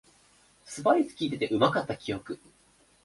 [0.65, 2.39] スパイスきいててうまかった記憶